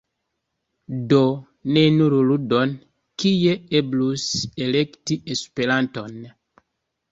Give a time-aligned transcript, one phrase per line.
[1.11, 1.19] Do
[1.75, 2.73] ne nur ludon,
[3.25, 3.53] kie
[3.83, 4.27] eblus
[4.69, 6.21] “elekti" Esperanton.